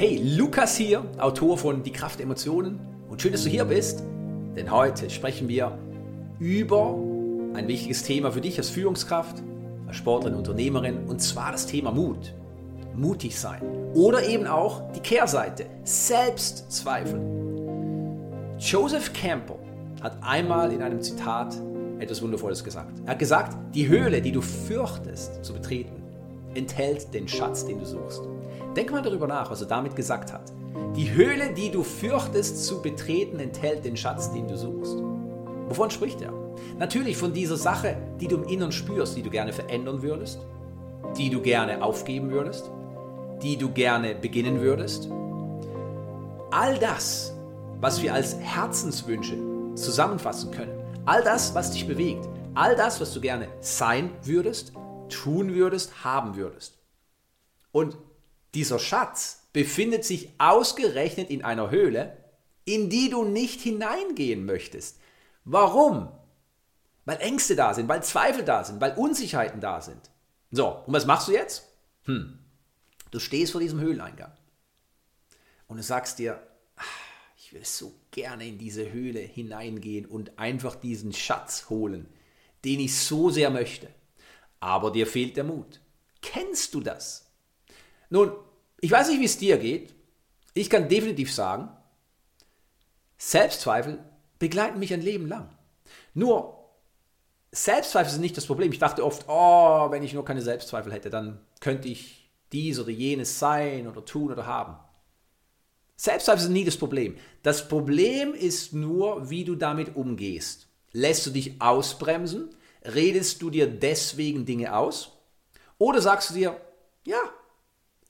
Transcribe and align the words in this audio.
Hey, 0.00 0.16
Lukas 0.16 0.78
hier, 0.78 1.04
Autor 1.18 1.58
von 1.58 1.82
Die 1.82 1.92
Kraft 1.92 2.20
der 2.20 2.24
Emotionen. 2.24 2.80
Und 3.10 3.20
schön, 3.20 3.32
dass 3.32 3.44
du 3.44 3.50
hier 3.50 3.66
bist, 3.66 4.02
denn 4.56 4.70
heute 4.70 5.10
sprechen 5.10 5.46
wir 5.46 5.78
über 6.38 6.98
ein 7.52 7.68
wichtiges 7.68 8.02
Thema 8.02 8.32
für 8.32 8.40
dich 8.40 8.56
als 8.56 8.70
Führungskraft, 8.70 9.42
als 9.86 9.98
Sportlerin, 9.98 10.38
Unternehmerin, 10.38 11.06
und 11.06 11.20
zwar 11.20 11.52
das 11.52 11.66
Thema 11.66 11.90
Mut. 11.90 12.32
Mutig 12.96 13.38
sein. 13.38 13.60
Oder 13.92 14.26
eben 14.26 14.46
auch 14.46 14.90
die 14.92 15.00
Kehrseite, 15.00 15.66
Selbstzweifel. 15.84 17.20
Joseph 18.58 19.12
Campbell 19.12 19.58
hat 20.00 20.16
einmal 20.22 20.72
in 20.72 20.80
einem 20.80 21.02
Zitat 21.02 21.60
etwas 21.98 22.22
Wundervolles 22.22 22.64
gesagt. 22.64 22.98
Er 23.04 23.10
hat 23.10 23.18
gesagt, 23.18 23.54
die 23.74 23.86
Höhle, 23.86 24.22
die 24.22 24.32
du 24.32 24.40
fürchtest 24.40 25.44
zu 25.44 25.52
betreten, 25.52 26.02
enthält 26.54 27.12
den 27.12 27.28
Schatz, 27.28 27.66
den 27.66 27.78
du 27.78 27.84
suchst. 27.84 28.22
Denk 28.76 28.92
mal 28.92 29.02
darüber 29.02 29.26
nach, 29.26 29.50
was 29.50 29.60
er 29.60 29.66
damit 29.66 29.96
gesagt 29.96 30.32
hat. 30.32 30.52
Die 30.94 31.12
Höhle, 31.12 31.52
die 31.52 31.70
du 31.70 31.82
fürchtest 31.82 32.64
zu 32.64 32.80
betreten, 32.80 33.40
enthält 33.40 33.84
den 33.84 33.96
Schatz, 33.96 34.32
den 34.32 34.46
du 34.46 34.56
suchst. 34.56 34.96
Wovon 35.68 35.90
spricht 35.90 36.20
er? 36.20 36.32
Natürlich 36.78 37.16
von 37.16 37.32
dieser 37.32 37.56
Sache, 37.56 37.96
die 38.20 38.28
du 38.28 38.36
im 38.36 38.44
Innern 38.44 38.72
spürst, 38.72 39.16
die 39.16 39.22
du 39.22 39.30
gerne 39.30 39.52
verändern 39.52 40.02
würdest, 40.02 40.40
die 41.16 41.30
du 41.30 41.40
gerne 41.40 41.82
aufgeben 41.82 42.30
würdest, 42.30 42.70
die 43.42 43.56
du 43.56 43.70
gerne 43.70 44.14
beginnen 44.14 44.60
würdest. 44.60 45.08
All 46.52 46.78
das, 46.78 47.34
was 47.80 48.02
wir 48.02 48.14
als 48.14 48.36
Herzenswünsche 48.36 49.36
zusammenfassen 49.74 50.50
können, 50.52 50.72
all 51.06 51.22
das, 51.22 51.54
was 51.54 51.72
dich 51.72 51.86
bewegt, 51.86 52.28
all 52.54 52.76
das, 52.76 53.00
was 53.00 53.12
du 53.14 53.20
gerne 53.20 53.48
sein 53.60 54.10
würdest, 54.22 54.72
tun 55.08 55.54
würdest, 55.54 56.04
haben 56.04 56.36
würdest. 56.36 56.78
Und 57.72 57.96
dieser 58.54 58.78
Schatz 58.78 59.48
befindet 59.52 60.04
sich 60.04 60.30
ausgerechnet 60.38 61.30
in 61.30 61.44
einer 61.44 61.70
Höhle, 61.70 62.16
in 62.64 62.90
die 62.90 63.10
du 63.10 63.24
nicht 63.24 63.60
hineingehen 63.60 64.44
möchtest. 64.44 64.98
Warum? 65.44 66.08
Weil 67.04 67.18
Ängste 67.18 67.56
da 67.56 67.74
sind, 67.74 67.88
weil 67.88 68.02
Zweifel 68.02 68.44
da 68.44 68.64
sind, 68.64 68.80
weil 68.80 68.94
Unsicherheiten 68.96 69.60
da 69.60 69.80
sind. 69.80 70.10
So, 70.50 70.68
und 70.86 70.92
was 70.92 71.06
machst 71.06 71.28
du 71.28 71.32
jetzt? 71.32 71.66
Hm. 72.04 72.38
Du 73.10 73.18
stehst 73.18 73.52
vor 73.52 73.60
diesem 73.60 73.80
Höhleneingang 73.80 74.32
und 75.66 75.76
du 75.76 75.82
sagst 75.82 76.18
dir, 76.18 76.40
ah, 76.76 76.82
ich 77.36 77.52
will 77.52 77.64
so 77.64 77.92
gerne 78.10 78.46
in 78.46 78.58
diese 78.58 78.92
Höhle 78.92 79.20
hineingehen 79.20 80.06
und 80.06 80.38
einfach 80.38 80.76
diesen 80.76 81.12
Schatz 81.12 81.68
holen, 81.70 82.08
den 82.64 82.80
ich 82.80 82.96
so 82.96 83.30
sehr 83.30 83.50
möchte. 83.50 83.88
Aber 84.60 84.92
dir 84.92 85.06
fehlt 85.06 85.36
der 85.36 85.44
Mut. 85.44 85.80
Kennst 86.22 86.74
du 86.74 86.80
das? 86.80 87.29
Nun, 88.10 88.32
ich 88.80 88.90
weiß 88.90 89.08
nicht, 89.08 89.20
wie 89.20 89.24
es 89.24 89.38
dir 89.38 89.56
geht. 89.56 89.94
Ich 90.52 90.68
kann 90.68 90.88
definitiv 90.88 91.32
sagen, 91.32 91.70
Selbstzweifel 93.16 93.98
begleiten 94.38 94.78
mich 94.78 94.92
ein 94.92 95.02
Leben 95.02 95.28
lang. 95.28 95.48
Nur, 96.14 96.60
Selbstzweifel 97.52 98.12
sind 98.12 98.20
nicht 98.22 98.36
das 98.36 98.46
Problem. 98.46 98.72
Ich 98.72 98.78
dachte 98.78 99.04
oft, 99.04 99.24
oh, 99.28 99.90
wenn 99.90 100.02
ich 100.02 100.12
nur 100.12 100.24
keine 100.24 100.42
Selbstzweifel 100.42 100.92
hätte, 100.92 101.10
dann 101.10 101.40
könnte 101.60 101.88
ich 101.88 102.30
dies 102.52 102.78
oder 102.78 102.90
jenes 102.90 103.38
sein 103.38 103.86
oder 103.86 104.04
tun 104.04 104.32
oder 104.32 104.46
haben. 104.46 104.76
Selbstzweifel 105.96 106.42
sind 106.42 106.52
nie 106.52 106.64
das 106.64 106.76
Problem. 106.76 107.16
Das 107.42 107.68
Problem 107.68 108.32
ist 108.32 108.72
nur, 108.72 109.28
wie 109.30 109.44
du 109.44 109.54
damit 109.54 109.96
umgehst. 109.96 110.68
Lässt 110.92 111.26
du 111.26 111.30
dich 111.30 111.60
ausbremsen? 111.60 112.50
Redest 112.82 113.42
du 113.42 113.50
dir 113.50 113.66
deswegen 113.66 114.46
Dinge 114.46 114.74
aus? 114.74 115.12
Oder 115.78 116.00
sagst 116.00 116.30
du 116.30 116.34
dir, 116.34 116.60
ja, 117.04 117.20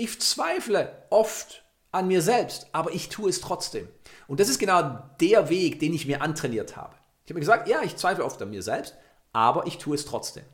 ich 0.00 0.20
zweifle 0.20 0.90
oft 1.10 1.62
an 1.92 2.08
mir 2.08 2.22
selbst, 2.22 2.68
aber 2.72 2.92
ich 2.92 3.10
tue 3.10 3.28
es 3.28 3.40
trotzdem. 3.40 3.86
Und 4.28 4.40
das 4.40 4.48
ist 4.48 4.58
genau 4.58 5.02
der 5.20 5.50
Weg, 5.50 5.78
den 5.78 5.92
ich 5.92 6.06
mir 6.06 6.22
antrainiert 6.22 6.76
habe. 6.76 6.94
Ich 7.24 7.30
habe 7.30 7.34
mir 7.34 7.40
gesagt, 7.40 7.68
ja, 7.68 7.82
ich 7.82 7.96
zweifle 7.96 8.24
oft 8.24 8.40
an 8.40 8.50
mir 8.50 8.62
selbst, 8.62 8.96
aber 9.32 9.66
ich 9.66 9.76
tue 9.76 9.94
es 9.94 10.06
trotzdem. 10.06 10.44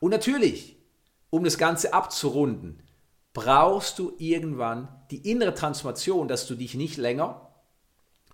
Und 0.00 0.10
natürlich, 0.10 0.76
um 1.30 1.44
das 1.44 1.56
Ganze 1.56 1.94
abzurunden, 1.94 2.82
brauchst 3.32 3.98
du 4.00 4.12
irgendwann 4.18 4.88
die 5.12 5.30
innere 5.30 5.54
Transformation, 5.54 6.26
dass 6.26 6.46
du 6.48 6.56
dich 6.56 6.74
nicht 6.74 6.96
länger 6.96 7.52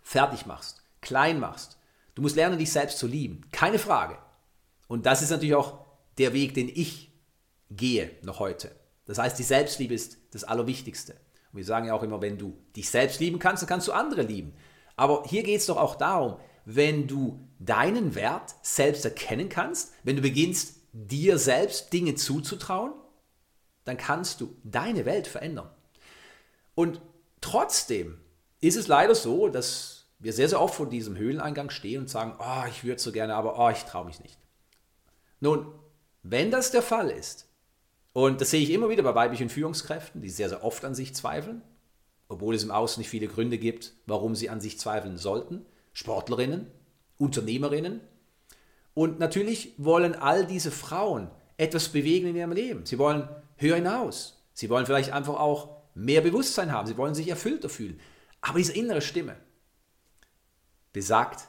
fertig 0.02 0.46
machst, 0.46 0.82
klein 1.02 1.38
machst. 1.38 1.78
Du 2.14 2.22
musst 2.22 2.36
lernen, 2.36 2.58
dich 2.58 2.72
selbst 2.72 2.98
zu 2.98 3.06
lieben. 3.06 3.42
Keine 3.52 3.78
Frage. 3.78 4.16
Und 4.88 5.04
das 5.04 5.20
ist 5.20 5.30
natürlich 5.30 5.54
auch 5.54 5.80
der 6.16 6.32
Weg, 6.32 6.54
den 6.54 6.70
ich 6.70 7.12
gehe 7.70 8.10
noch 8.22 8.38
heute. 8.38 8.74
Das 9.06 9.18
heißt, 9.18 9.38
die 9.38 9.44
Selbstliebe 9.44 9.94
ist 9.94 10.18
das 10.32 10.44
Allerwichtigste. 10.44 11.14
Und 11.52 11.58
wir 11.58 11.64
sagen 11.64 11.86
ja 11.86 11.94
auch 11.94 12.02
immer, 12.02 12.20
wenn 12.20 12.38
du 12.38 12.56
dich 12.74 12.90
selbst 12.90 13.20
lieben 13.20 13.38
kannst, 13.38 13.62
dann 13.62 13.68
kannst 13.68 13.88
du 13.88 13.92
andere 13.92 14.22
lieben. 14.22 14.54
Aber 14.96 15.24
hier 15.26 15.42
geht 15.42 15.60
es 15.60 15.66
doch 15.66 15.76
auch 15.76 15.94
darum, 15.94 16.36
wenn 16.64 17.06
du 17.06 17.48
deinen 17.58 18.14
Wert 18.14 18.54
selbst 18.62 19.04
erkennen 19.04 19.48
kannst, 19.48 19.92
wenn 20.02 20.16
du 20.16 20.22
beginnst, 20.22 20.80
dir 20.92 21.38
selbst 21.38 21.92
Dinge 21.92 22.14
zuzutrauen, 22.14 22.92
dann 23.84 23.96
kannst 23.96 24.40
du 24.40 24.56
deine 24.64 25.04
Welt 25.04 25.28
verändern. 25.28 25.70
Und 26.74 27.00
trotzdem 27.40 28.20
ist 28.60 28.76
es 28.76 28.88
leider 28.88 29.14
so, 29.14 29.48
dass 29.48 30.06
wir 30.18 30.32
sehr, 30.32 30.48
sehr 30.48 30.60
oft 30.60 30.74
vor 30.74 30.88
diesem 30.88 31.16
Höhleneingang 31.16 31.70
stehen 31.70 32.00
und 32.02 32.10
sagen, 32.10 32.34
oh, 32.38 32.66
ich 32.68 32.82
würde 32.84 33.00
so 33.00 33.12
gerne, 33.12 33.34
aber 33.34 33.58
oh, 33.58 33.70
ich 33.70 33.84
traue 33.84 34.06
mich 34.06 34.20
nicht. 34.20 34.38
Nun, 35.40 35.72
wenn 36.22 36.50
das 36.50 36.70
der 36.70 36.82
Fall 36.82 37.10
ist, 37.10 37.45
und 38.16 38.40
das 38.40 38.50
sehe 38.50 38.62
ich 38.62 38.70
immer 38.70 38.88
wieder 38.88 39.02
bei 39.02 39.14
weiblichen 39.14 39.50
Führungskräften, 39.50 40.22
die 40.22 40.30
sehr, 40.30 40.48
sehr 40.48 40.64
oft 40.64 40.86
an 40.86 40.94
sich 40.94 41.14
zweifeln, 41.14 41.60
obwohl 42.28 42.54
es 42.54 42.64
im 42.64 42.70
Außen 42.70 42.98
nicht 42.98 43.10
viele 43.10 43.28
Gründe 43.28 43.58
gibt, 43.58 43.92
warum 44.06 44.34
sie 44.34 44.48
an 44.48 44.58
sich 44.58 44.78
zweifeln 44.78 45.18
sollten. 45.18 45.66
Sportlerinnen, 45.92 46.66
Unternehmerinnen. 47.18 48.00
Und 48.94 49.18
natürlich 49.18 49.74
wollen 49.76 50.14
all 50.14 50.46
diese 50.46 50.70
Frauen 50.70 51.30
etwas 51.58 51.90
bewegen 51.90 52.28
in 52.28 52.36
ihrem 52.36 52.52
Leben. 52.52 52.86
Sie 52.86 52.98
wollen 52.98 53.28
höher 53.56 53.76
hinaus. 53.76 54.42
Sie 54.54 54.70
wollen 54.70 54.86
vielleicht 54.86 55.12
einfach 55.12 55.38
auch 55.38 55.82
mehr 55.92 56.22
Bewusstsein 56.22 56.72
haben. 56.72 56.86
Sie 56.86 56.96
wollen 56.96 57.14
sich 57.14 57.28
erfüllter 57.28 57.68
fühlen. 57.68 58.00
Aber 58.40 58.56
diese 58.56 58.72
innere 58.72 59.02
Stimme 59.02 59.36
besagt, 60.94 61.48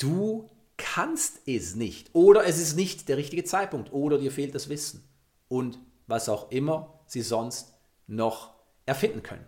du 0.00 0.48
kannst 0.78 1.40
es 1.44 1.74
nicht. 1.74 2.14
Oder 2.14 2.46
es 2.46 2.58
ist 2.58 2.76
nicht 2.76 3.10
der 3.10 3.18
richtige 3.18 3.44
Zeitpunkt. 3.44 3.92
Oder 3.92 4.16
dir 4.16 4.32
fehlt 4.32 4.54
das 4.54 4.70
Wissen 4.70 5.06
und 5.48 5.78
was 6.06 6.28
auch 6.28 6.50
immer 6.50 7.00
sie 7.06 7.22
sonst 7.22 7.74
noch 8.06 8.54
erfinden 8.84 9.22
können. 9.22 9.46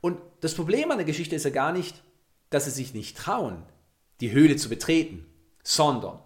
Und 0.00 0.18
das 0.40 0.54
Problem 0.54 0.90
an 0.90 0.98
der 0.98 1.06
Geschichte 1.06 1.36
ist 1.36 1.44
ja 1.44 1.50
gar 1.50 1.72
nicht, 1.72 2.02
dass 2.50 2.64
sie 2.64 2.70
sich 2.70 2.92
nicht 2.94 3.16
trauen, 3.16 3.62
die 4.20 4.32
Höhle 4.32 4.56
zu 4.56 4.68
betreten, 4.68 5.26
sondern 5.62 6.18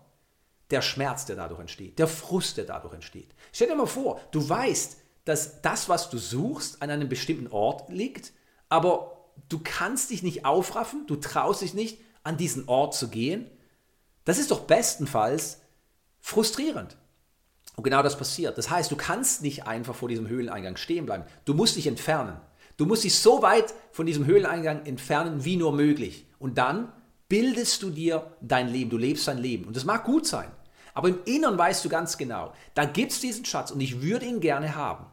der 0.70 0.82
Schmerz, 0.82 1.26
der 1.26 1.36
dadurch 1.36 1.60
entsteht, 1.60 1.98
der 1.98 2.08
Frust, 2.08 2.56
der 2.56 2.64
dadurch 2.64 2.94
entsteht. 2.94 3.34
Stell 3.52 3.68
dir 3.68 3.76
mal 3.76 3.86
vor, 3.86 4.20
du 4.32 4.46
weißt, 4.48 4.96
dass 5.24 5.62
das, 5.62 5.88
was 5.88 6.10
du 6.10 6.18
suchst, 6.18 6.82
an 6.82 6.90
einem 6.90 7.08
bestimmten 7.08 7.48
Ort 7.48 7.88
liegt, 7.90 8.32
aber 8.68 9.30
du 9.48 9.60
kannst 9.62 10.10
dich 10.10 10.22
nicht 10.22 10.44
aufraffen, 10.44 11.06
du 11.06 11.16
traust 11.16 11.62
dich 11.62 11.74
nicht, 11.74 12.00
an 12.22 12.36
diesen 12.36 12.68
Ort 12.68 12.94
zu 12.94 13.08
gehen. 13.08 13.50
Das 14.24 14.38
ist 14.38 14.50
doch 14.50 14.62
bestenfalls 14.62 15.60
frustrierend. 16.20 16.96
Und 17.76 17.84
genau 17.84 18.02
das 18.02 18.16
passiert. 18.16 18.58
Das 18.58 18.70
heißt, 18.70 18.90
du 18.90 18.96
kannst 18.96 19.42
nicht 19.42 19.66
einfach 19.66 19.94
vor 19.94 20.08
diesem 20.08 20.28
Höhleneingang 20.28 20.76
stehen 20.76 21.06
bleiben. 21.06 21.24
Du 21.44 21.54
musst 21.54 21.76
dich 21.76 21.86
entfernen. 21.86 22.40
Du 22.76 22.86
musst 22.86 23.04
dich 23.04 23.14
so 23.14 23.42
weit 23.42 23.72
von 23.92 24.06
diesem 24.06 24.26
Höhleneingang 24.26 24.84
entfernen, 24.86 25.44
wie 25.44 25.56
nur 25.56 25.72
möglich. 25.72 26.26
Und 26.38 26.58
dann 26.58 26.92
bildest 27.28 27.82
du 27.82 27.90
dir 27.90 28.36
dein 28.40 28.68
Leben. 28.68 28.90
Du 28.90 28.96
lebst 28.96 29.28
dein 29.28 29.38
Leben. 29.38 29.64
Und 29.64 29.76
das 29.76 29.84
mag 29.84 30.04
gut 30.04 30.26
sein. 30.26 30.50
Aber 30.94 31.08
im 31.08 31.18
Inneren 31.26 31.58
weißt 31.58 31.84
du 31.84 31.90
ganz 31.90 32.16
genau, 32.16 32.54
da 32.74 32.86
gibt 32.86 33.12
es 33.12 33.20
diesen 33.20 33.44
Schatz 33.44 33.70
und 33.70 33.80
ich 33.80 34.00
würde 34.00 34.24
ihn 34.24 34.40
gerne 34.40 34.74
haben. 34.74 35.06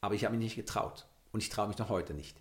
Aber 0.00 0.14
ich 0.14 0.24
habe 0.24 0.36
mich 0.36 0.44
nicht 0.44 0.56
getraut. 0.56 1.06
Und 1.30 1.42
ich 1.42 1.50
traue 1.50 1.68
mich 1.68 1.78
noch 1.78 1.88
heute 1.88 2.14
nicht. 2.14 2.40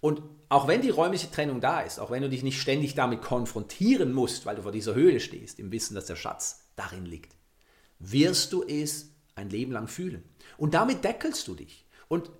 Und 0.00 0.22
auch 0.48 0.68
wenn 0.68 0.82
die 0.82 0.90
räumliche 0.90 1.30
Trennung 1.30 1.60
da 1.60 1.80
ist, 1.80 1.98
auch 1.98 2.10
wenn 2.10 2.22
du 2.22 2.28
dich 2.28 2.44
nicht 2.44 2.60
ständig 2.60 2.94
damit 2.94 3.22
konfrontieren 3.22 4.12
musst, 4.12 4.46
weil 4.46 4.54
du 4.56 4.62
vor 4.62 4.70
dieser 4.70 4.94
Höhle 4.94 5.18
stehst, 5.18 5.58
im 5.58 5.72
Wissen, 5.72 5.94
dass 5.94 6.06
der 6.06 6.14
Schatz 6.14 6.64
darin 6.76 7.04
liegt, 7.04 7.34
wirst 7.98 8.52
du 8.52 8.62
es 8.62 9.10
ein 9.34 9.50
Leben 9.50 9.72
lang 9.72 9.88
fühlen. 9.88 10.22
Und 10.56 10.74
damit 10.74 11.04
deckelst 11.04 11.46
du 11.48 11.54
dich. 11.54 11.86
Und 12.08 12.30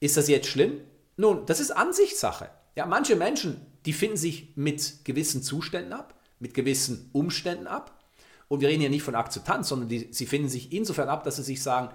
ist 0.00 0.16
das 0.16 0.28
jetzt 0.28 0.48
schlimm? 0.48 0.80
Nun, 1.16 1.46
das 1.46 1.60
ist 1.60 1.72
Ansichtssache. 1.72 2.50
Ja, 2.76 2.86
manche 2.86 3.16
Menschen, 3.16 3.60
die 3.86 3.92
finden 3.92 4.16
sich 4.16 4.56
mit 4.56 5.04
gewissen 5.04 5.42
Zuständen 5.42 5.92
ab, 5.92 6.14
mit 6.38 6.54
gewissen 6.54 7.10
Umständen 7.12 7.66
ab. 7.66 8.04
Und 8.46 8.60
wir 8.60 8.68
reden 8.68 8.80
hier 8.80 8.90
nicht 8.90 9.02
von 9.02 9.16
Akzeptanz, 9.16 9.68
sondern 9.68 9.88
die, 9.88 10.08
sie 10.12 10.26
finden 10.26 10.48
sich 10.48 10.72
insofern 10.72 11.08
ab, 11.08 11.24
dass 11.24 11.36
sie 11.36 11.42
sich 11.42 11.62
sagen, 11.62 11.94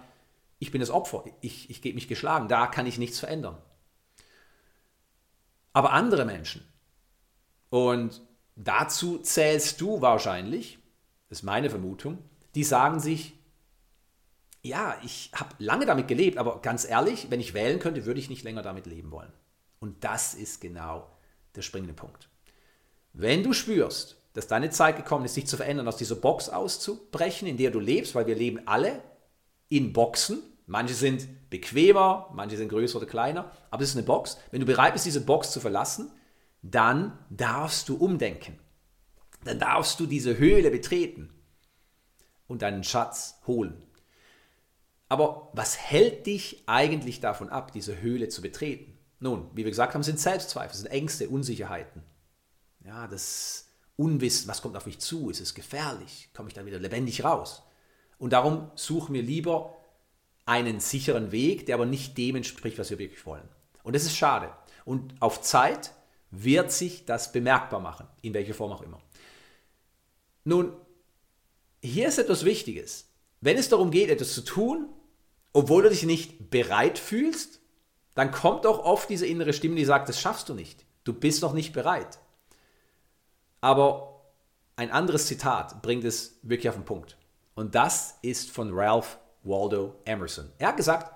ich 0.60 0.72
bin 0.72 0.82
das 0.82 0.90
Opfer, 0.90 1.26
ich, 1.42 1.70
ich 1.70 1.82
gebe 1.82 1.96
mich 1.96 2.08
geschlagen, 2.08 2.48
da 2.48 2.68
kann 2.68 2.86
ich 2.86 2.98
nichts 2.98 3.20
verändern. 3.20 3.58
Aber 5.74 5.92
andere 5.92 6.26
Menschen, 6.26 6.64
und 7.70 8.22
dazu 8.56 9.18
zählst 9.18 9.82
du 9.82 10.02
wahrscheinlich, 10.02 10.78
das 11.30 11.40
ist 11.40 11.44
meine 11.44 11.70
Vermutung, 11.70 12.20
die 12.56 12.64
sagen 12.64 13.00
sich, 13.00 13.34
ja, 14.62 14.96
ich 15.04 15.32
habe 15.34 15.56
lange 15.60 15.86
damit 15.86 16.08
gelebt, 16.08 16.38
aber 16.38 16.62
ganz 16.62 16.88
ehrlich, 16.88 17.30
wenn 17.30 17.42
ich 17.42 17.54
wählen 17.54 17.80
könnte, 17.80 18.06
würde 18.06 18.20
ich 18.20 18.30
nicht 18.30 18.44
länger 18.44 18.62
damit 18.62 18.86
leben 18.86 19.12
wollen. 19.12 19.32
Und 19.80 20.04
das 20.04 20.34
ist 20.34 20.62
genau 20.62 21.10
der 21.56 21.62
springende 21.62 21.94
Punkt. 21.94 22.30
Wenn 23.12 23.44
du 23.44 23.52
spürst, 23.52 24.18
dass 24.32 24.48
deine 24.48 24.70
Zeit 24.70 24.96
gekommen 24.96 25.26
ist, 25.26 25.34
sich 25.34 25.46
zu 25.46 25.58
verändern, 25.58 25.88
aus 25.88 25.98
dieser 25.98 26.16
Box 26.16 26.50
auszubrechen, 26.50 27.48
in 27.48 27.58
der 27.58 27.72
du 27.72 27.80
lebst, 27.80 28.16
weil 28.16 28.26
wir 28.26 28.36
leben 28.36 28.62
alle 28.66 29.04
in 29.70 29.94
Boxen. 29.94 30.42
Manche 30.66 30.94
sind 30.94 31.50
bequemer, 31.50 32.32
manche 32.34 32.56
sind 32.56 32.70
größer 32.70 32.98
oder 32.98 33.06
kleiner, 33.06 33.52
aber 33.70 33.84
es 33.84 33.90
ist 33.90 33.98
eine 33.98 34.06
Box. 34.06 34.38
Wenn 34.50 34.62
du 34.62 34.66
bereit 34.66 34.94
bist, 34.94 35.06
diese 35.06 35.22
Box 35.22 35.52
zu 35.52 35.60
verlassen, 35.60 36.10
dann 36.62 37.20
darfst 37.30 37.90
du 37.90 37.98
umdenken. 37.98 38.58
Dann 39.44 39.60
darfst 39.60 40.00
du 40.00 40.06
diese 40.06 40.38
Höhle 40.38 40.72
betreten 40.72 41.33
und 42.48 42.62
deinen 42.62 42.84
Schatz 42.84 43.40
holen. 43.48 43.82
Aber 45.10 45.52
was 45.54 45.78
hält 45.78 46.26
dich 46.26 46.64
eigentlich 46.66 47.20
davon 47.20 47.50
ab, 47.50 47.72
diese 47.72 48.02
Höhle 48.02 48.30
zu 48.30 48.42
betreten? 48.42 48.98
Nun, 49.20 49.50
wie 49.54 49.64
wir 49.64 49.72
gesagt 49.72 49.94
haben, 49.94 50.04
sind 50.04 50.20
Selbstzweifel, 50.20 50.76
sind 50.76 50.88
Ängste, 50.88 51.30
Unsicherheiten. 51.30 52.04
Ja, 52.84 53.08
das 53.08 53.70
Unwissen, 53.96 54.48
was 54.48 54.62
kommt 54.62 54.76
auf 54.76 54.86
mich 54.86 55.00
zu? 55.00 55.30
Ist 55.30 55.40
es 55.40 55.54
gefährlich? 55.54 56.30
Komme 56.34 56.50
ich 56.50 56.56
dann 56.56 56.66
wieder 56.66 56.80
lebendig 56.80 57.24
raus? 57.24 57.64
Und 58.18 58.34
darum 58.34 58.72
suchen 58.76 59.14
wir 59.14 59.22
lieber 59.22 59.78
einen 60.46 60.80
sicheren 60.80 61.32
Weg, 61.32 61.66
der 61.66 61.76
aber 61.76 61.86
nicht 61.86 62.18
dem 62.18 62.36
entspricht, 62.36 62.78
was 62.80 62.90
wir 62.90 63.00
wirklich 63.00 63.26
wollen. 63.26 63.48
Und 63.84 63.96
das 63.96 64.04
ist 64.04 64.18
schade. 64.18 64.52
Und 64.86 65.22
auf 65.22 65.42
Zeit 65.42 65.94
wird 66.32 66.72
sich 66.72 67.06
das 67.06 67.32
bemerkbar 67.32 67.80
machen, 67.80 68.08
in 68.22 68.34
welcher 68.34 68.54
Form 68.54 68.72
auch 68.72 68.82
immer. 68.82 69.00
Nun, 70.44 70.74
hier 71.84 72.08
ist 72.08 72.18
etwas 72.18 72.46
Wichtiges. 72.46 73.10
Wenn 73.42 73.58
es 73.58 73.70
darum 73.70 73.92
geht, 73.92 74.10
etwas 74.10 74.34
zu 74.34 74.42
tun, 74.42 74.88
obwohl 75.52 75.84
du 75.84 75.90
dich 75.90 76.04
nicht 76.04 76.50
bereit 76.50 76.98
fühlst, 76.98 77.60
dann 78.16 78.32
kommt 78.32 78.66
auch 78.66 78.80
oft 78.80 79.10
diese 79.10 79.28
innere 79.28 79.54
Stimme, 79.54 79.76
die 79.76 79.86
sagt, 79.86 80.08
das 80.08 80.20
schaffst 80.20 80.48
du 80.48 80.54
nicht. 80.54 80.86
Du 81.04 81.14
bist 81.14 81.42
noch 81.42 81.54
nicht 81.54 81.74
bereit. 81.74 82.20
Aber 83.60 84.32
ein 84.76 84.92
anderes 84.92 85.28
Zitat 85.28 85.82
bringt 85.82 86.06
es 86.06 86.40
wirklich 86.42 86.70
auf 86.70 86.76
den 86.76 86.86
Punkt. 86.86 87.18
Und 87.54 87.76
das 87.76 88.18
ist 88.22 88.50
von 88.50 88.72
Ralph 88.74 89.20
Waldo 89.44 89.96
Emerson. 90.06 90.52
Er 90.58 90.70
hat 90.70 90.78
gesagt, 90.78 91.14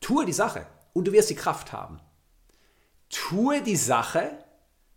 tue 0.00 0.26
die 0.26 0.32
Sache 0.32 0.66
und 0.92 1.08
du 1.08 1.12
wirst 1.12 1.30
die 1.30 1.34
Kraft 1.34 1.72
haben. 1.72 2.00
Tue 3.08 3.62
die 3.62 3.76
Sache, 3.76 4.38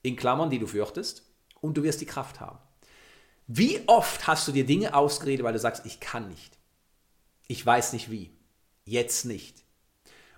in 0.02 0.16
Klammern, 0.16 0.50
die 0.50 0.60
du 0.60 0.68
fürchtest, 0.68 1.24
und 1.62 1.78
du 1.78 1.84
wirst 1.84 2.02
die 2.02 2.06
Kraft 2.06 2.40
haben. 2.40 2.60
Wie 3.48 3.82
oft 3.88 4.28
hast 4.28 4.48
du 4.48 4.52
dir 4.52 4.66
Dinge 4.66 4.96
ausgeredet, 4.96 5.44
weil 5.44 5.54
du 5.54 5.60
sagst, 5.60 5.86
ich 5.86 6.00
kann 6.00 6.30
nicht. 6.30 6.58
Ich 7.48 7.64
weiß 7.66 7.94
nicht 7.94 8.10
wie 8.10 8.32
jetzt 8.86 9.26
nicht. 9.26 9.64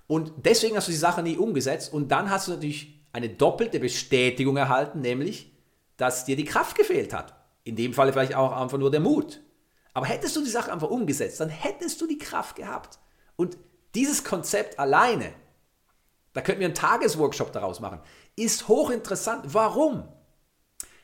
Und 0.07 0.31
deswegen 0.45 0.75
hast 0.75 0.88
du 0.88 0.92
die 0.92 0.98
Sache 0.98 1.21
nie 1.21 1.38
umgesetzt 1.38 1.92
und 1.92 2.09
dann 2.09 2.30
hast 2.30 2.48
du 2.48 2.51
natürlich 2.51 3.01
eine 3.12 3.30
doppelte 3.30 3.80
Bestätigung 3.80 4.57
erhalten, 4.57 5.01
nämlich, 5.01 5.51
dass 5.98 6.25
dir 6.25 6.36
die 6.36 6.45
Kraft 6.45 6.77
gefehlt 6.77 7.13
hat. 7.13 7.36
In 7.63 7.75
dem 7.75 7.94
Fall 7.94 8.12
vielleicht 8.13 8.36
auch 8.36 8.54
einfach 8.54 8.77
nur 8.77 8.92
der 8.92 9.00
Mut. 9.00 9.42
Aber 9.94 10.06
hättest 10.06 10.36
du 10.36 10.44
die 10.44 10.50
Sache 10.50 10.71
einfach 10.71 10.89
umgesetzt, 10.89 11.39
dann 11.39 11.50
hättest 11.50 12.00
du 12.00 12.07
die 12.07 12.19
Kraft 12.19 12.56
gehabt. 12.56 13.00
Und 13.36 13.57
dieses 13.95 14.24
Konzept 14.24 14.80
alleine, 14.80 15.33
da 16.33 16.42
könnten 16.42 16.60
wir 16.60 16.68
einen 16.68 16.75
Tagesworkshop 16.75 17.51
daraus 17.51 17.80
machen, 17.80 18.00
ist 18.36 18.68
hochinteressant. 18.68 19.53
Warum? 19.53 20.07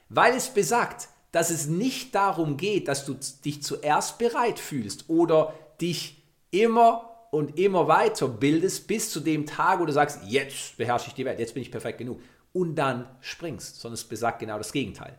Weil 0.10 0.36
es 0.36 0.50
besagt, 0.50 1.10
dass 1.34 1.50
es 1.50 1.66
nicht 1.66 2.14
darum 2.16 2.58
geht, 2.58 2.88
dass 2.88 3.06
du 3.06 3.18
dich 3.44 3.64
zuerst 3.64 4.20
bereit 4.20 4.60
fühlst 4.60 5.10
oder 5.10 5.54
dich 5.82 6.24
immer 6.52 7.10
und 7.32 7.58
immer 7.58 7.88
weiter 7.88 8.28
bildest 8.28 8.86
bis 8.86 9.10
zu 9.10 9.20
dem 9.20 9.48
Tag, 9.48 9.80
wo 9.80 9.86
du 9.86 9.92
sagst, 9.92 10.20
jetzt 10.28 10.78
beherrsche 10.78 11.08
ich 11.08 11.16
die 11.16 11.26
Welt, 11.26 11.40
jetzt 11.40 11.56
bin 11.56 11.64
ich 11.64 11.72
perfekt 11.72 11.98
genug. 11.98 12.22
Und 12.54 12.76
dann 12.76 13.10
springst, 13.20 13.82
sondern 13.82 13.96
es 13.96 14.04
besagt 14.04 14.40
genau 14.40 14.60
das 14.60 14.72
Gegenteil. 14.72 15.18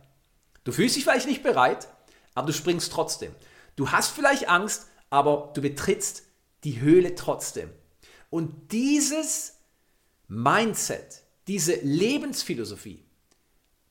Du 0.63 0.71
fühlst 0.71 0.95
dich 0.95 1.03
vielleicht 1.03 1.27
nicht 1.27 1.43
bereit, 1.43 1.89
aber 2.33 2.47
du 2.47 2.53
springst 2.53 2.93
trotzdem. 2.93 3.35
Du 3.75 3.91
hast 3.91 4.11
vielleicht 4.11 4.47
Angst, 4.47 4.87
aber 5.09 5.51
du 5.53 5.61
betrittst 5.61 6.23
die 6.63 6.79
Höhle 6.79 7.15
trotzdem. 7.15 7.69
Und 8.29 8.71
dieses 8.71 9.57
Mindset, 10.29 11.23
diese 11.47 11.75
Lebensphilosophie, 11.75 13.03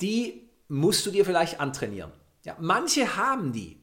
die 0.01 0.49
musst 0.69 1.05
du 1.07 1.11
dir 1.11 1.25
vielleicht 1.25 1.61
antrainieren. 1.61 2.13
Ja, 2.45 2.57
manche 2.61 3.17
haben 3.17 3.53
die, 3.53 3.81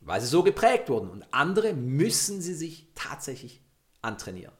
weil 0.00 0.20
sie 0.20 0.26
so 0.26 0.42
geprägt 0.42 0.88
wurden 0.88 1.10
und 1.10 1.24
andere 1.32 1.72
müssen 1.74 2.40
sie 2.40 2.54
sich 2.54 2.88
tatsächlich 2.94 3.62
antrainieren. 4.02 4.54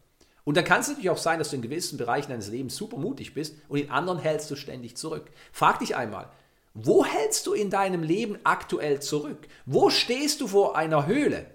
Und 0.45 0.57
dann 0.57 0.65
kann 0.65 0.81
es 0.81 0.89
natürlich 0.89 1.11
auch 1.11 1.19
sein, 1.19 1.39
dass 1.39 1.51
du 1.51 1.57
in 1.57 1.63
gewissen 1.63 1.99
Bereichen 1.99 2.31
deines 2.31 2.49
Lebens 2.49 2.77
super 2.77 2.97
mutig 2.97 3.35
bist 3.35 3.55
und 3.69 3.79
in 3.79 3.91
anderen 3.91 4.19
hältst 4.19 4.51
du 4.51 4.57
ständig 4.57 4.97
zurück. 4.97 5.31
Frag 5.53 5.79
dich 5.79 5.95
einmal, 5.95 6.31
wo 6.75 7.05
hältst 7.05 7.47
du 7.47 7.53
in 7.53 7.71
deinem 7.71 8.03
Leben 8.03 8.39
aktuell 8.45 9.01
zurück? 9.01 9.47
Wo 9.67 9.91
stehst 9.91 10.41
du 10.41 10.49
vor 10.49 10.77
einer 10.77 11.07
Höhle, 11.07 11.47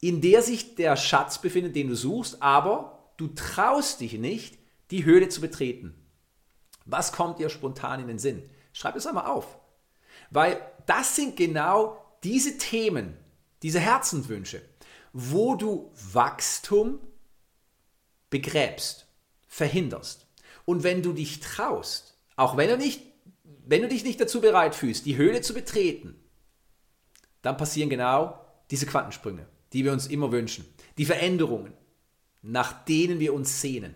in 0.00 0.20
der 0.20 0.42
sich 0.42 0.74
der 0.74 0.96
Schatz 0.96 1.40
befindet, 1.40 1.76
den 1.76 1.88
du 1.88 1.94
suchst, 1.94 2.42
aber 2.42 3.12
du 3.18 3.28
traust 3.28 4.00
dich 4.00 4.14
nicht, 4.14 4.58
die 4.90 5.04
Höhle 5.04 5.28
zu 5.28 5.40
betreten? 5.40 5.94
Was 6.86 7.12
kommt 7.12 7.38
dir 7.38 7.50
spontan 7.50 8.00
in 8.00 8.08
den 8.08 8.18
Sinn? 8.18 8.48
Schreib 8.72 8.96
es 8.96 9.06
einmal 9.06 9.26
auf. 9.26 9.58
Weil 10.30 10.60
das 10.86 11.16
sind 11.16 11.36
genau 11.36 12.04
diese 12.22 12.58
Themen, 12.58 13.16
diese 13.62 13.80
Herzenswünsche, 13.80 14.62
wo 15.12 15.54
du 15.54 15.90
Wachstum 16.12 17.00
begräbst, 18.30 19.06
verhinderst. 19.46 20.26
Und 20.64 20.82
wenn 20.82 21.02
du 21.02 21.12
dich 21.12 21.40
traust, 21.40 22.14
auch 22.36 22.56
wenn 22.56 22.68
du, 22.68 22.76
nicht, 22.76 23.02
wenn 23.66 23.82
du 23.82 23.88
dich 23.88 24.04
nicht 24.04 24.20
dazu 24.20 24.40
bereit 24.40 24.74
fühlst, 24.74 25.06
die 25.06 25.16
Höhle 25.16 25.40
zu 25.40 25.54
betreten, 25.54 26.14
dann 27.42 27.56
passieren 27.56 27.88
genau 27.88 28.44
diese 28.70 28.86
Quantensprünge, 28.86 29.46
die 29.72 29.84
wir 29.84 29.92
uns 29.92 30.06
immer 30.06 30.30
wünschen. 30.30 30.66
Die 30.98 31.06
Veränderungen, 31.06 31.72
nach 32.42 32.84
denen 32.84 33.18
wir 33.18 33.32
uns 33.32 33.60
sehnen. 33.60 33.94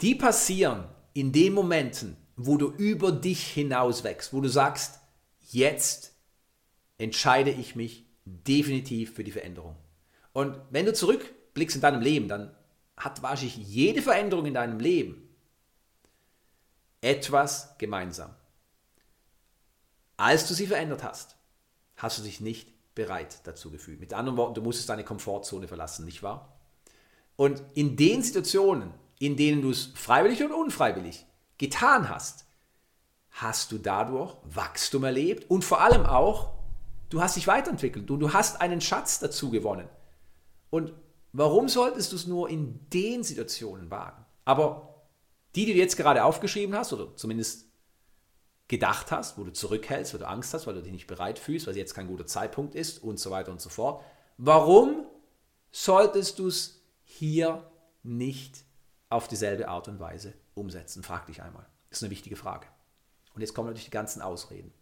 Die 0.00 0.14
passieren 0.14 0.88
in 1.12 1.32
den 1.32 1.52
Momenten, 1.52 2.16
wo 2.46 2.56
du 2.56 2.70
über 2.70 3.12
dich 3.12 3.46
hinaus 3.46 4.04
wächst, 4.04 4.32
wo 4.32 4.40
du 4.40 4.48
sagst, 4.48 5.00
jetzt 5.50 6.14
entscheide 6.98 7.50
ich 7.50 7.76
mich 7.76 8.06
definitiv 8.24 9.14
für 9.14 9.24
die 9.24 9.32
Veränderung. 9.32 9.76
Und 10.32 10.58
wenn 10.70 10.86
du 10.86 10.92
zurückblickst 10.92 11.76
in 11.76 11.82
deinem 11.82 12.00
Leben, 12.00 12.28
dann 12.28 12.54
hat 12.96 13.22
wahrscheinlich 13.22 13.56
jede 13.56 14.02
Veränderung 14.02 14.46
in 14.46 14.54
deinem 14.54 14.78
Leben 14.78 15.28
etwas 17.00 17.76
gemeinsam. 17.78 18.34
Als 20.16 20.46
du 20.48 20.54
sie 20.54 20.66
verändert 20.66 21.02
hast, 21.02 21.36
hast 21.96 22.18
du 22.18 22.22
dich 22.22 22.40
nicht 22.40 22.72
bereit 22.94 23.40
dazu 23.44 23.70
gefühlt. 23.70 24.00
Mit 24.00 24.12
anderen 24.12 24.36
Worten, 24.36 24.54
du 24.54 24.62
musstest 24.62 24.88
deine 24.88 25.04
Komfortzone 25.04 25.68
verlassen, 25.68 26.04
nicht 26.04 26.22
wahr? 26.22 26.58
Und 27.36 27.62
in 27.74 27.96
den 27.96 28.22
Situationen, 28.22 28.92
in 29.18 29.36
denen 29.36 29.62
du 29.62 29.70
es 29.70 29.92
freiwillig 29.94 30.42
oder 30.44 30.56
unfreiwillig 30.56 31.26
getan 31.60 32.08
hast, 32.08 32.46
hast 33.32 33.70
du 33.70 33.78
dadurch 33.78 34.34
Wachstum 34.44 35.04
erlebt 35.04 35.50
und 35.50 35.62
vor 35.62 35.82
allem 35.82 36.06
auch, 36.06 36.54
du 37.10 37.20
hast 37.20 37.36
dich 37.36 37.46
weiterentwickelt 37.46 38.10
und 38.10 38.18
du 38.18 38.32
hast 38.32 38.62
einen 38.62 38.80
Schatz 38.80 39.18
dazu 39.18 39.50
gewonnen. 39.50 39.88
Und 40.70 40.94
warum 41.32 41.68
solltest 41.68 42.12
du 42.12 42.16
es 42.16 42.26
nur 42.26 42.48
in 42.48 42.88
den 42.88 43.22
Situationen 43.22 43.90
wagen? 43.90 44.24
Aber 44.46 45.04
die, 45.54 45.66
die 45.66 45.74
du 45.74 45.78
jetzt 45.78 45.98
gerade 45.98 46.24
aufgeschrieben 46.24 46.74
hast 46.74 46.94
oder 46.94 47.14
zumindest 47.14 47.66
gedacht 48.66 49.12
hast, 49.12 49.36
wo 49.36 49.44
du 49.44 49.52
zurückhältst, 49.52 50.14
weil 50.14 50.20
du 50.20 50.28
Angst 50.28 50.54
hast, 50.54 50.66
weil 50.66 50.74
du 50.74 50.82
dich 50.82 50.92
nicht 50.92 51.08
bereit 51.08 51.38
fühlst, 51.38 51.66
weil 51.66 51.76
jetzt 51.76 51.94
kein 51.94 52.06
guter 52.06 52.26
Zeitpunkt 52.26 52.74
ist 52.74 53.02
und 53.02 53.20
so 53.20 53.30
weiter 53.30 53.52
und 53.52 53.60
so 53.60 53.68
fort. 53.68 54.02
Warum 54.38 55.04
solltest 55.72 56.38
du 56.38 56.46
es 56.46 56.82
hier 57.02 57.70
nicht 58.02 58.64
auf 59.10 59.28
dieselbe 59.28 59.68
Art 59.68 59.88
und 59.88 60.00
Weise 60.00 60.32
umsetzen? 60.60 61.02
Frag 61.02 61.26
dich 61.26 61.42
einmal. 61.42 61.66
Das 61.88 61.98
ist 61.98 62.04
eine 62.04 62.10
wichtige 62.10 62.36
Frage. 62.36 62.66
Und 63.34 63.40
jetzt 63.40 63.54
kommen 63.54 63.68
natürlich 63.68 63.86
die 63.86 63.90
ganzen 63.90 64.22
Ausreden. 64.22 64.72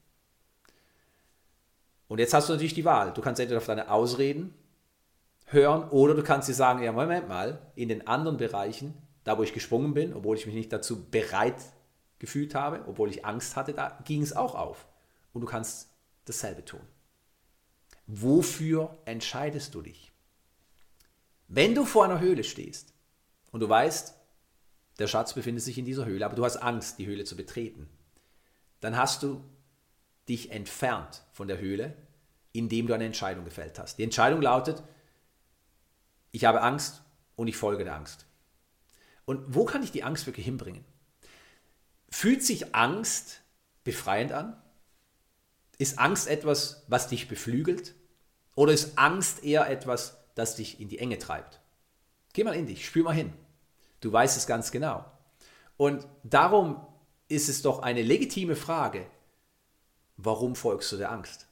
Und 2.08 2.18
jetzt 2.18 2.34
hast 2.34 2.48
du 2.48 2.52
natürlich 2.52 2.74
die 2.74 2.84
Wahl. 2.84 3.12
Du 3.12 3.20
kannst 3.20 3.40
entweder 3.40 3.58
auf 3.58 3.66
deine 3.66 3.90
Ausreden 3.90 4.54
hören 5.46 5.88
oder 5.90 6.14
du 6.14 6.22
kannst 6.22 6.48
dir 6.48 6.54
sagen, 6.54 6.82
ja, 6.82 6.92
Moment 6.92 7.28
mal, 7.28 7.58
in 7.74 7.88
den 7.88 8.06
anderen 8.06 8.36
Bereichen, 8.36 8.94
da 9.24 9.38
wo 9.38 9.42
ich 9.42 9.52
gesprungen 9.52 9.94
bin, 9.94 10.14
obwohl 10.14 10.36
ich 10.36 10.46
mich 10.46 10.54
nicht 10.54 10.72
dazu 10.72 11.10
bereit 11.10 11.62
gefühlt 12.18 12.54
habe, 12.54 12.84
obwohl 12.86 13.10
ich 13.10 13.24
Angst 13.24 13.56
hatte, 13.56 13.72
da 13.74 13.98
ging 14.04 14.22
es 14.22 14.34
auch 14.34 14.54
auf. 14.54 14.86
Und 15.32 15.42
du 15.42 15.46
kannst 15.46 15.90
dasselbe 16.24 16.64
tun. 16.64 16.80
Wofür 18.06 18.96
entscheidest 19.04 19.74
du 19.74 19.82
dich? 19.82 20.12
Wenn 21.46 21.74
du 21.74 21.84
vor 21.84 22.04
einer 22.04 22.20
Höhle 22.20 22.44
stehst 22.44 22.92
und 23.52 23.60
du 23.60 23.68
weißt, 23.68 24.17
der 24.98 25.06
Schatz 25.06 25.34
befindet 25.34 25.64
sich 25.64 25.78
in 25.78 25.84
dieser 25.84 26.06
Höhle, 26.06 26.24
aber 26.24 26.36
du 26.36 26.44
hast 26.44 26.56
Angst, 26.56 26.98
die 26.98 27.06
Höhle 27.06 27.24
zu 27.24 27.36
betreten, 27.36 27.88
dann 28.80 28.96
hast 28.96 29.22
du 29.22 29.42
dich 30.28 30.50
entfernt 30.50 31.22
von 31.32 31.48
der 31.48 31.58
Höhle, 31.58 31.96
indem 32.52 32.86
du 32.86 32.94
eine 32.94 33.06
Entscheidung 33.06 33.44
gefällt 33.44 33.78
hast. 33.78 33.98
Die 33.98 34.02
Entscheidung 34.02 34.42
lautet, 34.42 34.82
ich 36.32 36.44
habe 36.44 36.60
Angst 36.62 37.02
und 37.36 37.48
ich 37.48 37.56
folge 37.56 37.84
der 37.84 37.94
Angst. 37.94 38.26
Und 39.24 39.54
wo 39.54 39.64
kann 39.64 39.82
ich 39.82 39.92
die 39.92 40.02
Angst 40.02 40.26
wirklich 40.26 40.46
hinbringen? 40.46 40.84
Fühlt 42.10 42.42
sich 42.42 42.74
Angst 42.74 43.42
befreiend 43.84 44.32
an? 44.32 44.60
Ist 45.78 45.98
Angst 45.98 46.26
etwas, 46.26 46.84
was 46.88 47.08
dich 47.08 47.28
beflügelt? 47.28 47.94
Oder 48.54 48.72
ist 48.72 48.98
Angst 48.98 49.44
eher 49.44 49.70
etwas, 49.70 50.16
das 50.34 50.56
dich 50.56 50.80
in 50.80 50.88
die 50.88 50.98
Enge 50.98 51.18
treibt? 51.18 51.60
Geh 52.32 52.42
mal 52.42 52.56
in 52.56 52.66
dich, 52.66 52.84
spür 52.84 53.04
mal 53.04 53.14
hin. 53.14 53.32
Du 54.00 54.12
weißt 54.12 54.36
es 54.36 54.46
ganz 54.46 54.70
genau. 54.70 55.04
Und 55.76 56.06
darum 56.24 56.84
ist 57.28 57.48
es 57.48 57.62
doch 57.62 57.80
eine 57.80 58.02
legitime 58.02 58.56
Frage, 58.56 59.06
warum 60.16 60.56
folgst 60.56 60.90
du 60.92 60.96
der 60.96 61.12
Angst? 61.12 61.46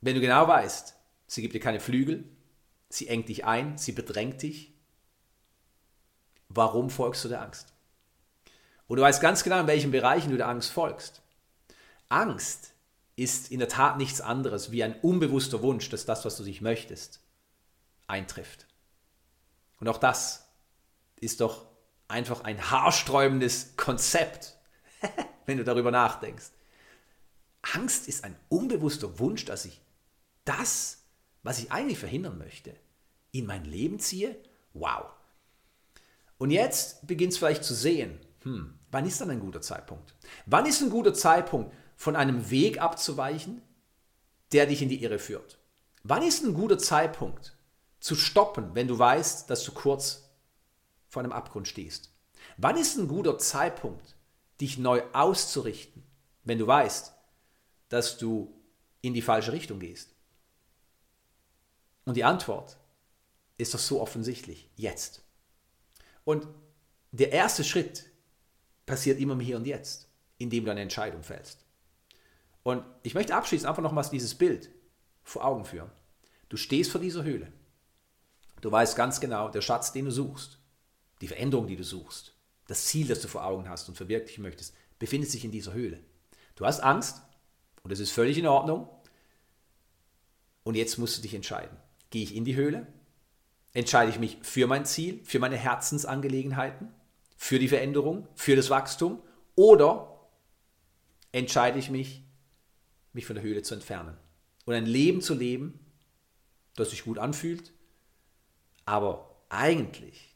Wenn 0.00 0.14
du 0.14 0.20
genau 0.20 0.46
weißt, 0.46 0.94
sie 1.26 1.42
gibt 1.42 1.54
dir 1.54 1.60
keine 1.60 1.80
Flügel, 1.80 2.24
sie 2.88 3.08
engt 3.08 3.28
dich 3.28 3.44
ein, 3.44 3.78
sie 3.78 3.92
bedrängt 3.92 4.42
dich, 4.42 4.74
warum 6.48 6.90
folgst 6.90 7.24
du 7.24 7.28
der 7.28 7.42
Angst? 7.42 7.72
Und 8.86 8.96
du 8.96 9.02
weißt 9.02 9.20
ganz 9.20 9.42
genau, 9.42 9.60
in 9.60 9.66
welchen 9.66 9.90
Bereichen 9.90 10.30
du 10.30 10.36
der 10.36 10.48
Angst 10.48 10.70
folgst. 10.70 11.20
Angst 12.08 12.74
ist 13.16 13.50
in 13.50 13.58
der 13.58 13.68
Tat 13.68 13.98
nichts 13.98 14.20
anderes 14.20 14.70
wie 14.70 14.82
ein 14.82 14.98
unbewusster 15.00 15.62
Wunsch, 15.62 15.90
dass 15.90 16.06
das, 16.06 16.24
was 16.24 16.36
du 16.36 16.44
dich 16.44 16.60
möchtest, 16.60 17.20
eintrifft. 18.06 18.67
Und 19.80 19.88
auch 19.88 19.98
das 19.98 20.48
ist 21.16 21.40
doch 21.40 21.66
einfach 22.08 22.42
ein 22.42 22.70
haarsträubendes 22.70 23.76
Konzept, 23.76 24.56
wenn 25.46 25.58
du 25.58 25.64
darüber 25.64 25.90
nachdenkst. 25.90 26.50
Angst 27.74 28.08
ist 28.08 28.24
ein 28.24 28.36
unbewusster 28.48 29.18
Wunsch, 29.18 29.44
dass 29.44 29.64
ich 29.64 29.80
das, 30.44 31.02
was 31.42 31.58
ich 31.58 31.70
eigentlich 31.70 31.98
verhindern 31.98 32.38
möchte, 32.38 32.74
in 33.32 33.46
mein 33.46 33.64
Leben 33.64 33.98
ziehe? 33.98 34.36
Wow. 34.72 35.06
Und 36.38 36.50
jetzt 36.50 37.06
beginnt 37.06 37.32
es 37.32 37.38
vielleicht 37.38 37.64
zu 37.64 37.74
sehen, 37.74 38.18
hm, 38.42 38.78
wann 38.90 39.06
ist 39.06 39.20
dann 39.20 39.30
ein 39.30 39.40
guter 39.40 39.60
Zeitpunkt? 39.60 40.14
Wann 40.46 40.66
ist 40.66 40.80
ein 40.80 40.90
guter 40.90 41.12
Zeitpunkt, 41.12 41.74
von 41.96 42.14
einem 42.14 42.50
Weg 42.50 42.80
abzuweichen, 42.80 43.60
der 44.52 44.66
dich 44.66 44.80
in 44.82 44.88
die 44.88 45.02
Irre 45.02 45.18
führt? 45.18 45.58
Wann 46.04 46.22
ist 46.22 46.44
ein 46.44 46.54
guter 46.54 46.78
Zeitpunkt 46.78 47.57
zu 48.00 48.14
stoppen, 48.14 48.74
wenn 48.74 48.88
du 48.88 48.98
weißt, 48.98 49.48
dass 49.50 49.64
du 49.64 49.72
kurz 49.72 50.30
vor 51.08 51.22
einem 51.22 51.32
Abgrund 51.32 51.68
stehst? 51.68 52.12
Wann 52.56 52.76
ist 52.76 52.96
ein 52.96 53.08
guter 53.08 53.38
Zeitpunkt, 53.38 54.16
dich 54.60 54.78
neu 54.78 55.02
auszurichten, 55.12 56.02
wenn 56.44 56.58
du 56.58 56.66
weißt, 56.66 57.12
dass 57.88 58.18
du 58.18 58.54
in 59.00 59.14
die 59.14 59.22
falsche 59.22 59.52
Richtung 59.52 59.80
gehst? 59.80 60.14
Und 62.04 62.14
die 62.14 62.24
Antwort 62.24 62.78
ist 63.58 63.74
doch 63.74 63.78
so 63.78 64.00
offensichtlich, 64.00 64.70
jetzt. 64.76 65.22
Und 66.24 66.46
der 67.12 67.32
erste 67.32 67.64
Schritt 67.64 68.06
passiert 68.86 69.18
immer 69.20 69.34
im 69.34 69.40
Hier 69.40 69.56
und 69.56 69.66
Jetzt, 69.66 70.08
indem 70.38 70.64
du 70.64 70.70
eine 70.70 70.80
Entscheidung 70.80 71.22
fällst. 71.22 71.64
Und 72.62 72.84
ich 73.02 73.14
möchte 73.14 73.34
abschließend 73.34 73.68
einfach 73.68 73.82
nochmals 73.82 74.10
dieses 74.10 74.34
Bild 74.34 74.70
vor 75.22 75.44
Augen 75.44 75.64
führen. 75.64 75.90
Du 76.48 76.56
stehst 76.56 76.90
vor 76.90 77.00
dieser 77.00 77.24
Höhle. 77.24 77.52
Du 78.60 78.70
weißt 78.70 78.96
ganz 78.96 79.20
genau, 79.20 79.48
der 79.48 79.60
Schatz, 79.60 79.92
den 79.92 80.06
du 80.06 80.10
suchst, 80.10 80.58
die 81.20 81.28
Veränderung, 81.28 81.66
die 81.66 81.76
du 81.76 81.84
suchst, 81.84 82.34
das 82.66 82.84
Ziel, 82.84 83.06
das 83.06 83.20
du 83.20 83.28
vor 83.28 83.44
Augen 83.44 83.68
hast 83.68 83.88
und 83.88 83.96
verwirklichen 83.96 84.42
möchtest, 84.42 84.74
befindet 84.98 85.30
sich 85.30 85.44
in 85.44 85.50
dieser 85.50 85.72
Höhle. 85.72 86.00
Du 86.54 86.66
hast 86.66 86.80
Angst 86.80 87.22
und 87.82 87.92
es 87.92 88.00
ist 88.00 88.10
völlig 88.10 88.36
in 88.38 88.46
Ordnung. 88.46 88.88
Und 90.64 90.74
jetzt 90.74 90.98
musst 90.98 91.16
du 91.16 91.22
dich 91.22 91.34
entscheiden. 91.34 91.76
Gehe 92.10 92.22
ich 92.22 92.34
in 92.34 92.44
die 92.44 92.56
Höhle? 92.56 92.86
Entscheide 93.72 94.10
ich 94.10 94.18
mich 94.18 94.38
für 94.42 94.66
mein 94.66 94.84
Ziel, 94.84 95.20
für 95.24 95.38
meine 95.38 95.56
Herzensangelegenheiten, 95.56 96.92
für 97.36 97.58
die 97.58 97.68
Veränderung, 97.68 98.26
für 98.34 98.56
das 98.56 98.70
Wachstum? 98.70 99.22
Oder 99.54 100.28
entscheide 101.32 101.78
ich 101.78 101.90
mich, 101.90 102.24
mich 103.12 103.24
von 103.24 103.36
der 103.36 103.44
Höhle 103.44 103.62
zu 103.62 103.74
entfernen 103.74 104.16
und 104.64 104.74
ein 104.74 104.86
Leben 104.86 105.22
zu 105.22 105.34
leben, 105.34 105.80
das 106.76 106.90
sich 106.90 107.04
gut 107.04 107.18
anfühlt, 107.18 107.72
aber 108.88 109.36
eigentlich 109.50 110.34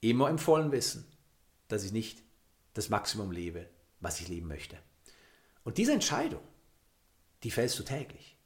immer 0.00 0.28
im 0.28 0.38
vollen 0.38 0.72
Wissen, 0.72 1.06
dass 1.68 1.84
ich 1.84 1.92
nicht 1.92 2.20
das 2.74 2.88
Maximum 2.88 3.30
lebe, 3.30 3.68
was 4.00 4.20
ich 4.20 4.26
leben 4.26 4.48
möchte. 4.48 4.76
Und 5.62 5.78
diese 5.78 5.92
Entscheidung, 5.92 6.40
die 7.44 7.52
fällst 7.52 7.78
du 7.78 7.84
täglich. 7.84 8.36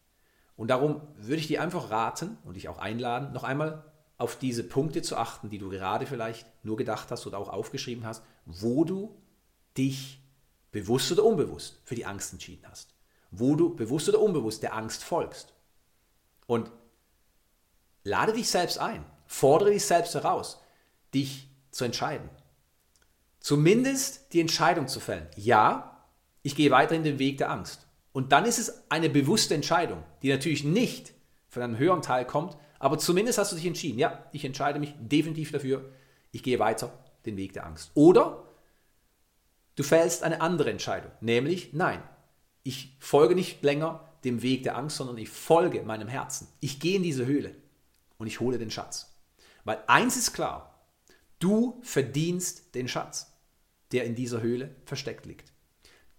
Und 0.57 0.69
darum 0.69 1.01
würde 1.17 1.41
ich 1.41 1.47
dir 1.47 1.63
einfach 1.63 1.91
raten 1.91 2.37
und 2.45 2.55
dich 2.55 2.69
auch 2.69 2.77
einladen, 2.77 3.33
noch 3.33 3.45
einmal 3.45 3.91
auf 4.19 4.39
diese 4.39 4.63
Punkte 4.63 5.01
zu 5.01 5.17
achten, 5.17 5.49
die 5.49 5.59
du 5.59 5.71
gerade 5.71 6.05
vielleicht 6.05 6.47
nur 6.63 6.77
gedacht 6.77 7.11
hast 7.11 7.27
oder 7.27 7.39
auch 7.39 7.49
aufgeschrieben 7.49 8.05
hast, 8.05 8.23
wo 8.45 8.85
du 8.85 9.17
dich 9.79 10.21
bewusst 10.71 11.11
oder 11.13 11.25
unbewusst 11.25 11.81
für 11.85 11.95
die 11.95 12.05
Angst 12.05 12.35
entschieden 12.35 12.67
hast. 12.69 12.95
Wo 13.31 13.57
du 13.57 13.75
bewusst 13.75 14.11
oder 14.11 14.21
unbewusst 14.21 14.63
der 14.63 14.75
Angst 14.75 15.03
folgst. 15.03 15.55
Und 16.47 16.71
lade 18.07 18.33
dich 18.33 18.49
selbst 18.49 18.79
ein, 18.79 19.05
fordere 19.27 19.73
dich 19.73 19.85
selbst 19.85 20.15
heraus, 20.15 20.63
dich 21.13 21.49
zu 21.73 21.85
entscheiden. 21.85 22.31
Zumindest 23.41 24.33
die 24.33 24.41
Entscheidung 24.41 24.87
zu 24.87 25.01
fällen. 25.01 25.27
Ja, 25.37 26.05
ich 26.43 26.55
gehe 26.55 26.71
weiter 26.71 26.95
in 26.95 27.03
den 27.03 27.19
Weg 27.19 27.39
der 27.39 27.51
Angst. 27.51 27.87
Und 28.13 28.33
dann 28.33 28.45
ist 28.45 28.59
es 28.59 28.91
eine 28.91 29.11
bewusste 29.11 29.55
Entscheidung, 29.55 30.03
die 30.23 30.31
natürlich 30.31 30.65
nicht 30.65 31.13
von 31.49 31.63
einem 31.63 31.79
höheren 31.79 32.01
Teil 32.01 32.25
kommt, 32.25 32.57
aber 32.79 32.97
zumindest 32.99 33.39
hast 33.39 33.53
du 33.53 33.57
dich 33.57 33.67
entschieden. 33.67 33.99
Ja, 33.99 34.25
ich 34.33 34.45
entscheide 34.45 34.79
mich 34.79 34.95
definitiv 34.99 35.51
dafür, 35.51 35.91
ich 36.31 36.43
gehe 36.43 36.59
weiter 36.59 36.93
den 37.25 37.37
Weg 37.37 37.55
der 37.55 37.67
Angst. 37.67 37.91
Oder 37.95 38.45
du 39.75 39.83
fällst 39.83 40.23
eine 40.23 40.41
andere 40.41 40.71
Entscheidung, 40.71 41.11
nämlich 41.21 41.73
nein, 41.73 42.03
ich 42.63 42.97
folge 43.01 43.35
nicht 43.35 43.63
länger 43.63 44.09
dem 44.25 44.43
Weg 44.43 44.63
der 44.63 44.77
Angst, 44.77 44.97
sondern 44.97 45.19
ich 45.19 45.29
folge 45.29 45.83
meinem 45.83 46.09
Herzen. 46.09 46.49
Ich 46.61 46.79
gehe 46.79 46.97
in 46.97 47.03
diese 47.03 47.27
Höhle 47.27 47.55
und 48.19 48.27
ich 48.27 48.41
hole 48.41 48.59
den 48.59 48.71
Schatz. 48.71 49.17
Weil 49.65 49.83
eins 49.87 50.17
ist 50.17 50.33
klar, 50.33 50.87
du 51.39 51.81
verdienst 51.83 52.75
den 52.75 52.89
Schatz, 52.89 53.33
der 53.93 54.05
in 54.05 54.15
dieser 54.15 54.41
Höhle 54.41 54.75
versteckt 54.85 55.27
liegt. 55.27 55.53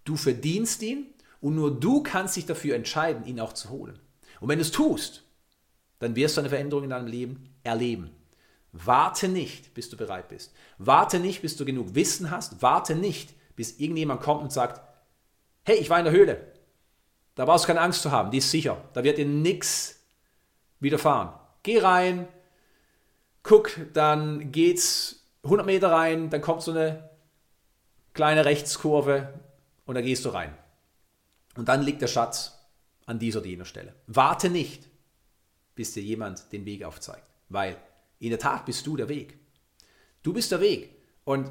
Du 0.04 0.16
verdienst 0.16 0.82
ihn 0.82 1.06
und 1.40 1.54
nur 1.54 1.78
du 1.78 2.02
kannst 2.02 2.36
dich 2.36 2.46
dafür 2.46 2.74
entscheiden, 2.74 3.24
ihn 3.26 3.40
auch 3.40 3.52
zu 3.52 3.70
holen. 3.70 3.98
Und 4.40 4.48
wenn 4.48 4.58
du 4.58 4.62
es 4.62 4.70
tust, 4.70 5.24
dann 5.98 6.16
wirst 6.16 6.36
du 6.36 6.40
eine 6.40 6.48
Veränderung 6.48 6.84
in 6.84 6.90
deinem 6.90 7.08
Leben 7.08 7.54
erleben. 7.62 8.10
Warte 8.72 9.28
nicht, 9.28 9.74
bis 9.74 9.88
du 9.88 9.96
bereit 9.96 10.28
bist. 10.28 10.52
Warte 10.78 11.18
nicht, 11.18 11.42
bis 11.42 11.56
du 11.56 11.64
genug 11.64 11.94
Wissen 11.94 12.30
hast. 12.30 12.62
Warte 12.62 12.94
nicht, 12.94 13.34
bis 13.56 13.78
irgendjemand 13.78 14.20
kommt 14.20 14.42
und 14.42 14.52
sagt, 14.52 14.80
hey, 15.64 15.76
ich 15.76 15.90
war 15.90 15.98
in 15.98 16.04
der 16.04 16.14
Höhle. 16.14 16.52
Da 17.34 17.44
brauchst 17.44 17.64
du 17.64 17.68
keine 17.68 17.80
Angst 17.80 18.02
zu 18.02 18.10
haben, 18.10 18.30
die 18.30 18.38
ist 18.38 18.50
sicher. 18.50 18.82
Da 18.94 19.04
wird 19.04 19.18
dir 19.18 19.26
nichts 19.26 20.00
widerfahren. 20.80 21.38
Geh 21.68 21.80
rein, 21.80 22.26
guck, 23.42 23.92
dann 23.92 24.52
geht's 24.52 25.26
100 25.42 25.66
Meter 25.66 25.92
rein, 25.92 26.30
dann 26.30 26.40
kommt 26.40 26.62
so 26.62 26.70
eine 26.70 27.10
kleine 28.14 28.46
Rechtskurve 28.46 29.38
und 29.84 29.94
da 29.94 30.00
gehst 30.00 30.24
du 30.24 30.30
rein. 30.30 30.56
Und 31.56 31.68
dann 31.68 31.82
liegt 31.82 32.00
der 32.00 32.06
Schatz 32.06 32.58
an 33.04 33.18
dieser 33.18 33.40
oder 33.40 33.48
jener 33.48 33.66
Stelle. 33.66 33.94
Warte 34.06 34.48
nicht, 34.48 34.88
bis 35.74 35.92
dir 35.92 36.02
jemand 36.02 36.50
den 36.52 36.64
Weg 36.64 36.84
aufzeigt, 36.84 37.26
weil 37.50 37.76
in 38.18 38.30
der 38.30 38.38
Tat 38.38 38.64
bist 38.64 38.86
du 38.86 38.96
der 38.96 39.10
Weg. 39.10 39.38
Du 40.22 40.32
bist 40.32 40.50
der 40.50 40.62
Weg. 40.62 40.96
Und 41.24 41.50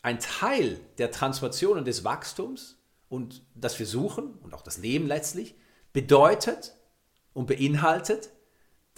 ein 0.00 0.18
Teil 0.18 0.80
der 0.96 1.10
Transformation 1.10 1.76
und 1.76 1.86
des 1.86 2.04
Wachstums 2.04 2.78
und 3.10 3.42
das 3.54 3.78
wir 3.78 3.86
suchen 3.86 4.32
und 4.42 4.54
auch 4.54 4.62
das 4.62 4.78
Leben 4.78 5.06
letztlich 5.06 5.56
bedeutet 5.92 6.72
und 7.34 7.48
beinhaltet, 7.48 8.30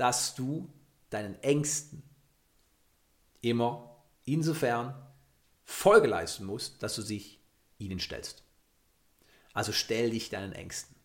dass 0.01 0.35
du 0.35 0.73
deinen 1.11 1.35
Ängsten 1.43 2.03
immer 3.43 4.03
insofern 4.25 4.95
Folge 5.63 6.09
leisten 6.09 6.47
musst, 6.47 6.83
dass 6.83 6.95
du 6.95 7.03
dich 7.03 7.39
ihnen 7.77 8.01
stellst. 8.01 8.43
Also 9.53 9.73
stell 9.73 10.09
dich 10.09 10.31
deinen 10.31 10.55
Ängsten. 10.55 10.97